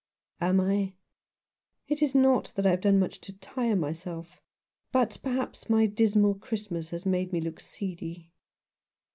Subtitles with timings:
[0.41, 0.93] "Am I?
[1.87, 4.41] It is not that I have done much to tire myself;
[4.91, 8.31] but perhaps my dismal Christmas has made me look seedy."